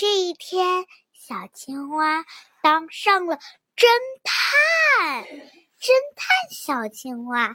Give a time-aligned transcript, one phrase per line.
[0.00, 2.24] 这一天，小青蛙
[2.62, 3.36] 当上了
[3.76, 3.86] 侦
[4.24, 5.24] 探。
[5.26, 7.54] 侦探小青蛙，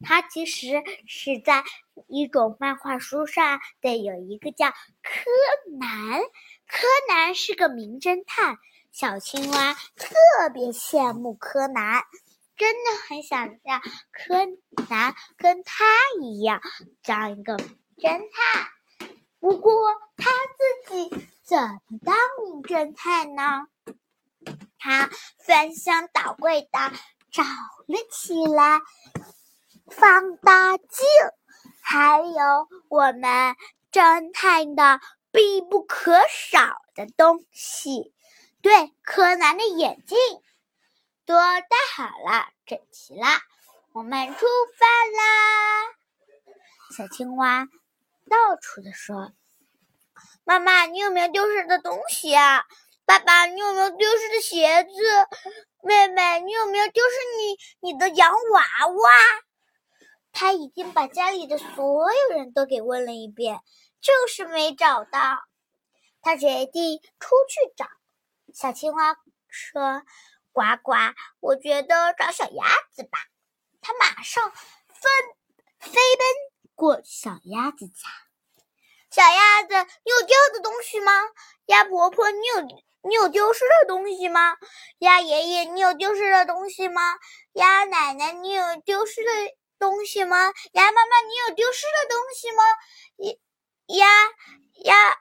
[0.00, 1.62] 它其实是在
[2.08, 5.30] 一种漫画书上的，有一个叫柯
[5.78, 6.20] 南。
[6.66, 8.58] 柯南是个名侦探，
[8.90, 12.02] 小青蛙特别羡慕柯南，
[12.56, 13.80] 真的很想让
[14.10, 14.44] 柯
[14.88, 15.84] 南跟他
[16.20, 16.60] 一样
[17.04, 17.68] 当一个侦
[18.32, 18.68] 探。
[19.38, 19.72] 不过
[20.16, 20.32] 他
[20.88, 23.66] 自己怎么当名侦探呢？
[24.78, 26.78] 他翻箱倒柜的
[27.30, 28.80] 找了起来，
[29.90, 31.04] 放大镜，
[31.82, 33.56] 还有我们
[33.92, 38.14] 侦探的必不可少的东西。
[38.62, 40.16] 对，柯南的眼镜
[41.26, 43.26] 都戴好了，整齐了，
[43.92, 44.46] 我们出
[44.78, 45.92] 发啦！
[46.96, 47.68] 小青蛙。
[48.30, 49.32] 到处的说
[50.44, 52.64] ：“妈妈，你有没有丢失的东西啊？
[53.06, 54.90] 爸爸，你有没有丢失的鞋子？
[55.82, 59.10] 妹妹，你有没有丢失你你的洋娃娃？”
[60.32, 63.60] 他已经把家里的所有人都给问了一遍，
[64.00, 65.38] 就是没找到。
[66.20, 67.86] 他决定出去找。
[68.52, 69.16] 小青蛙
[69.48, 70.02] 说
[70.52, 70.92] ：“呱呱，
[71.40, 73.18] 我觉得找小鸭子吧。”
[73.80, 75.08] 他马上飞
[75.78, 76.26] 飞奔。
[76.74, 78.08] 过小鸭子家，
[79.82, 81.12] 你有掉的东西吗？
[81.66, 82.60] 鸭婆婆，你有
[83.02, 84.56] 你有丢失的东西吗？
[84.98, 87.16] 鸭爷爷，你有丢失的东西吗？
[87.54, 89.30] 鸭奶奶，你有丢失的
[89.78, 90.52] 东西吗？
[90.72, 92.64] 鸭妈妈，你有丢失的东西吗？
[93.88, 94.06] 鸭
[94.84, 95.18] 鸭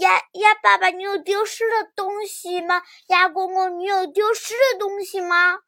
[0.00, 2.82] 鸭鸭爸爸，你有丢失的东西吗？
[3.06, 5.58] 鸭公公，你有丢失的东西吗？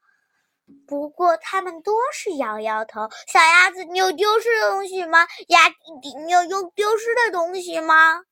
[0.86, 3.08] 不过他们都是摇摇头。
[3.27, 5.27] 小鸭子，你有丢失的东西吗？
[5.48, 8.22] 鸭弟弟，你有丢丢失的东西吗？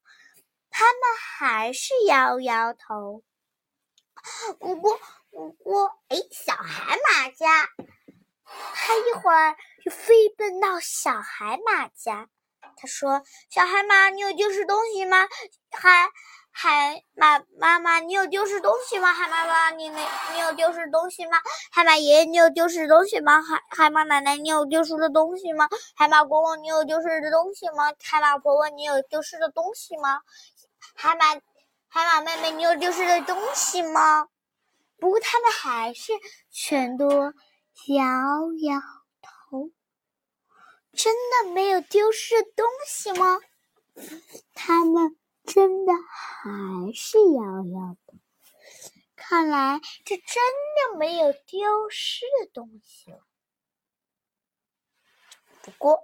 [0.71, 3.23] 他们还是摇摇头。
[4.59, 4.99] 不过，
[5.31, 7.69] 不过，哎，小海马家，
[8.75, 12.29] 他一会儿就飞奔到小海马家。
[12.77, 15.29] 他说：“小海马，你有丢失东西吗？”
[15.73, 16.11] 海。
[16.53, 19.13] 海马妈妈，你有丢失东西吗？
[19.13, 21.39] 海妈妈，你没，你有丢失东西吗？
[21.71, 23.41] 海马爷爷，你有丢失东西吗？
[23.41, 25.69] 海海马奶奶，你有丢失的东西吗？
[25.95, 27.93] 海马公公，你有丢失的东西吗？
[28.03, 30.21] 海马婆婆，你有丢失的东西吗？
[30.95, 31.41] 海马
[31.89, 34.27] 海马妹妹，你有丢失的东西吗？
[34.99, 36.13] 不过他们还是
[36.51, 38.05] 全都摇
[38.63, 38.81] 摇
[39.23, 39.71] 头。
[40.93, 43.39] 真的没有丢失的东西吗？
[44.55, 44.80] 他。
[46.93, 48.15] 是摇摇的，
[49.17, 50.43] 看来这真
[50.93, 53.21] 的没有丢失的东西了。
[55.63, 56.01] 不过，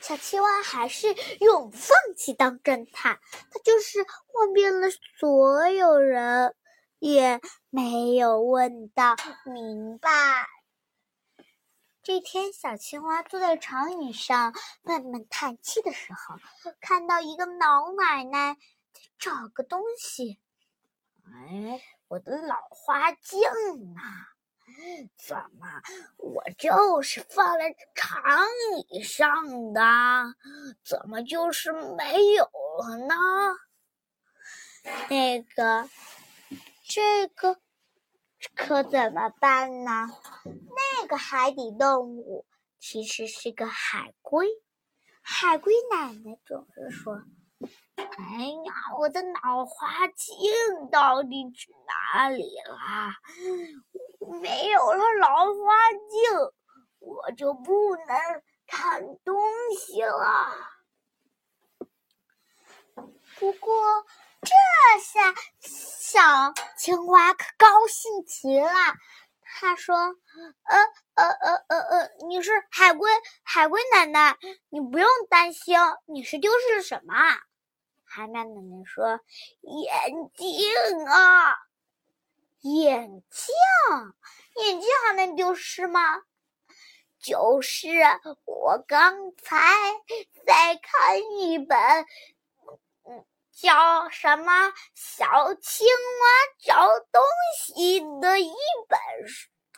[0.00, 1.08] 小青蛙还是
[1.40, 3.18] 永不放弃当侦探。
[3.50, 4.88] 他就是问遍了
[5.18, 6.54] 所有人，
[7.00, 10.46] 也没有问到明白。
[12.04, 16.36] 这天，小青蛙坐在长椅上闷闷叹气的时候，
[16.80, 18.56] 看到一个老奶奶。
[19.22, 20.40] 找个东西，
[21.24, 23.40] 哎，我的老花镜
[23.94, 24.00] 呢？
[25.16, 25.80] 怎么，
[26.16, 28.20] 我就是放在长
[28.88, 29.80] 椅上的，
[30.82, 32.50] 怎么就是没有
[32.80, 33.14] 了呢？
[35.08, 35.88] 那个，
[36.82, 37.60] 这个
[38.56, 40.08] 可怎么办呢？
[40.44, 42.44] 那个海底动物
[42.80, 44.48] 其实是个海龟，
[45.20, 47.22] 海龟奶奶总是说。
[47.96, 48.04] 哎
[48.64, 50.52] 呀，我的老花镜
[50.90, 53.14] 到底去哪里了？
[54.40, 56.52] 没有了老花镜，
[57.00, 58.06] 我就不能
[58.66, 59.42] 看东
[59.78, 60.54] 西了。
[63.38, 64.06] 不过
[64.42, 68.70] 这下小青蛙可高兴极了。
[69.54, 69.96] 他说
[70.64, 70.78] ：“呃
[71.14, 73.10] 呃呃呃呃，你是海龟，
[73.42, 74.38] 海龟奶奶，
[74.70, 75.76] 你不用担心，
[76.06, 77.14] 你是丢失了什么？”
[78.14, 79.20] 海马奶奶说
[79.64, 81.56] ：“眼镜啊，
[82.60, 83.54] 眼镜，
[84.62, 86.20] 眼镜还能丢失吗？
[87.18, 87.88] 就是
[88.44, 89.56] 我刚才
[90.46, 91.78] 在看一本，
[93.08, 96.28] 嗯，叫什么《小青蛙
[96.62, 97.22] 找东
[97.64, 98.52] 西》的一
[98.88, 98.98] 本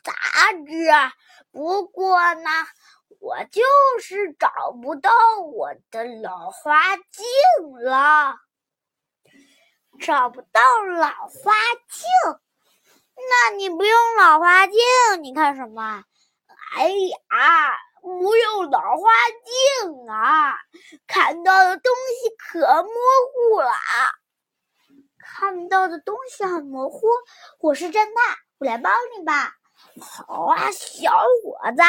[0.03, 0.13] 杂
[0.67, 0.91] 志。
[1.53, 2.51] 不过呢。”
[3.25, 3.63] 我就
[4.03, 5.11] 是找不到
[5.41, 7.25] 我的老花镜
[7.83, 8.37] 了，
[9.99, 10.61] 找不到
[10.99, 11.55] 老花
[11.89, 12.05] 镜，
[13.17, 14.77] 那你不用老花镜，
[15.23, 16.05] 你看什么？
[16.77, 19.09] 哎呀，不用老花
[19.81, 20.59] 镜啊，
[21.07, 23.73] 看到的东西可模糊了。
[25.19, 27.07] 看到的东西很模糊。
[27.59, 29.55] 我是侦探，我来帮你吧。
[29.99, 31.11] 好啊，小
[31.43, 31.83] 伙子，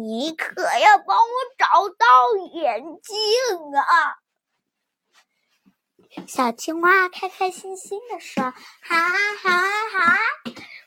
[0.00, 3.14] 你可要帮我找到眼镜
[3.76, 4.16] 啊！
[6.26, 8.42] 小青蛙开开心心的说
[8.82, 9.12] ：“好啊，
[9.42, 10.18] 好啊，好啊！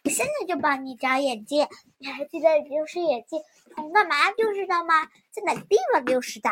[0.04, 1.68] 我现在就帮你找眼镜。
[1.98, 3.42] 你还记得丢失眼镜
[3.76, 5.06] 从干嘛丢失的吗？
[5.32, 6.50] 在哪个地方丢失的？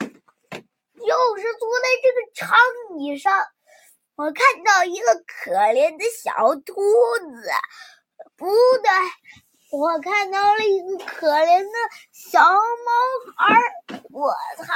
[0.00, 2.58] 就是坐在这个长
[2.98, 3.46] 椅上。
[4.16, 7.50] 我看到一个可怜的小兔子。”
[8.36, 8.90] 不对，
[9.70, 11.72] 我看到了一个可怜的
[12.10, 13.60] 小毛孩儿。
[14.10, 14.72] 我猜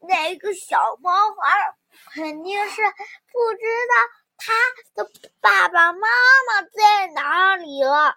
[0.00, 1.74] 那个小毛孩儿
[2.14, 3.94] 肯定是不知道
[4.38, 4.54] 他
[4.94, 5.10] 的
[5.40, 8.16] 爸爸妈妈在哪里了。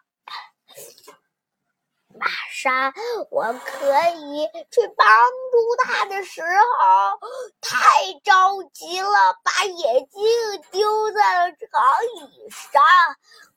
[2.18, 2.94] 马上
[3.30, 5.08] 我可以去帮
[5.52, 7.20] 助他的时候，
[7.62, 7.80] 太
[8.24, 11.70] 着急了，把眼镜丢在了长
[12.16, 12.82] 椅上。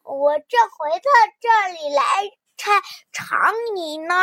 [0.02, 1.10] 我这回到
[1.40, 2.04] 这里来
[2.56, 2.72] 拆
[3.12, 4.14] 长椅呢，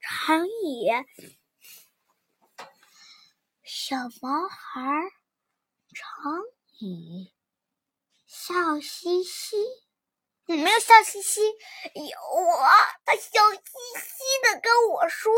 [0.00, 0.90] 长椅，
[3.62, 4.80] 小毛孩，
[5.94, 6.32] 长
[6.80, 7.34] 椅，
[8.26, 9.56] 笑嘻嘻，
[10.46, 11.42] 你没有笑嘻嘻，
[11.94, 12.72] 有啊，
[13.04, 13.60] 他笑嘻
[14.00, 15.32] 嘻的跟我说，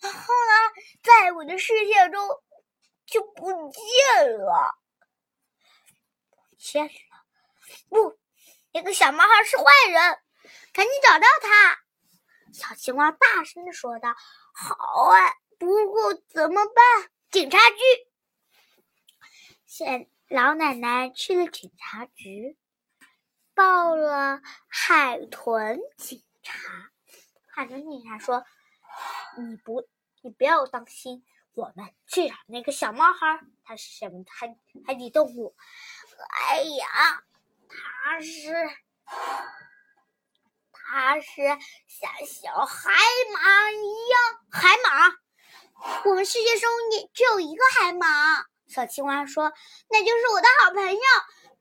[0.00, 0.72] 然后呢，
[1.02, 2.26] 在我的世界中
[3.04, 3.82] 就不见
[4.38, 4.74] 了，
[6.30, 6.90] 不见了，
[7.90, 8.21] 不。
[8.72, 10.18] 那个小毛孩是坏人，
[10.72, 11.78] 赶紧找到他！
[12.52, 14.14] 小青蛙大声的说道
[14.52, 14.74] ：“好
[15.10, 17.10] 啊，不过怎么办？
[17.30, 17.76] 警察局。”
[19.66, 22.56] 现老奶奶去了警察局，
[23.54, 26.90] 报了海豚警察。
[27.48, 28.44] 海豚警察说
[29.36, 29.86] ：“你不，
[30.22, 33.40] 你不要担心，我们去找那个小毛孩。
[33.64, 35.54] 它是什么海海底动物？
[36.48, 37.24] 哎呀！”
[37.72, 38.52] 它是，
[40.72, 41.42] 它是
[41.88, 42.90] 像小海
[43.34, 44.20] 马一样，
[44.50, 45.14] 海马。
[46.04, 48.06] 我们世界上也只有一个海马。
[48.68, 49.52] 小青蛙说
[49.90, 51.00] ：“那就是我的好朋友，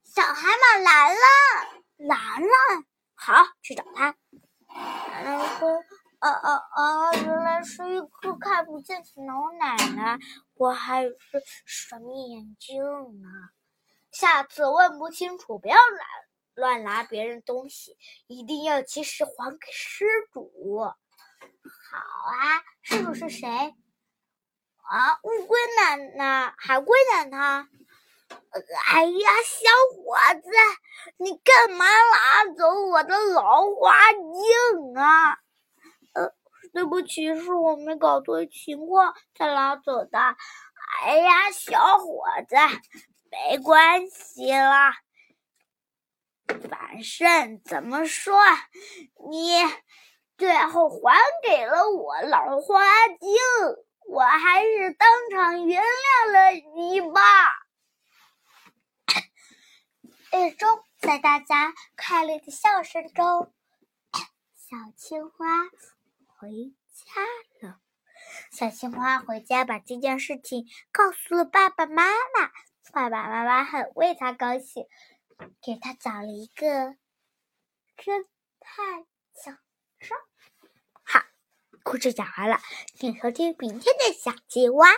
[0.04, 1.18] 小海马兰兰。
[1.98, 2.86] 兰兰，
[3.16, 4.16] 好，去找他。”
[4.69, 5.84] 兰兰说
[6.19, 7.13] ：“啊啊啊！
[7.13, 10.19] 原来是一个看不见的老奶奶，
[10.56, 11.13] 我还是
[11.66, 12.81] 神秘眼镜
[13.22, 13.30] 呢？”
[14.12, 16.08] 下次问不清楚，不要乱
[16.54, 17.98] 乱拿别人东西，
[18.28, 20.84] 一定要及时还给失主。
[20.84, 20.92] 好
[21.98, 23.48] 啊，失主是谁？
[23.48, 27.68] 啊，乌龟奶奶、海龟奶奶。
[28.92, 30.50] 哎呀，小伙子，
[31.18, 35.38] 你干嘛拿走我的老花镜啊？
[36.13, 36.34] 呃，
[36.74, 40.19] 对不起，是我没搞对情况才拿走的。
[41.04, 42.56] 哎呀，小伙子。
[43.31, 44.94] 没关系啦，
[46.69, 48.38] 反正怎么说，
[49.30, 49.56] 你
[50.38, 53.30] 最后还给了我老花镜，
[54.10, 57.22] 我还是当场原谅了你吧。
[60.30, 63.54] 最终，在大家快乐的笑声中，
[64.54, 65.69] 小青蛙
[66.27, 67.22] 回家
[67.68, 67.80] 了。
[68.51, 72.51] 小青蛙回家，把这件事情告诉了爸爸妈妈。
[72.92, 74.86] 爸爸妈妈很为他高兴，
[75.62, 76.96] 给他找了一个
[77.96, 78.25] 侦
[78.60, 79.51] 探小
[80.00, 80.17] 说。
[81.03, 81.22] 好，
[81.84, 82.60] 故事讲完了，
[82.96, 84.89] 请收听明天的小青蛙。